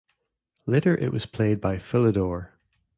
Later 0.65 0.97
it 0.97 1.11
was 1.11 1.27
played 1.27 1.61
by 1.61 1.77
Philidor. 1.77 2.53